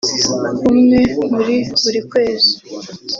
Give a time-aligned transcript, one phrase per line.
[0.71, 0.99] umwe
[1.33, 2.53] muri buri kwezi